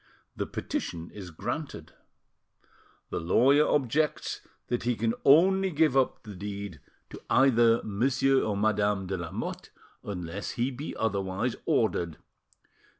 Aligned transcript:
The 0.35 0.47
petition 0.47 1.11
is 1.11 1.29
granted. 1.29 1.93
The 3.11 3.19
lawyer 3.19 3.67
objects 3.67 4.41
that 4.65 4.81
he 4.81 4.95
can 4.95 5.13
only 5.23 5.69
give 5.69 5.95
up 5.95 6.23
the 6.23 6.33
deed 6.35 6.79
to 7.11 7.21
either 7.29 7.81
Monsieur 7.83 8.41
or 8.41 8.57
Madame 8.57 9.05
de 9.05 9.15
Lamotte, 9.15 9.69
unless 10.03 10.53
he 10.53 10.71
be 10.71 10.95
otherwise 10.95 11.55
ordered. 11.67 12.17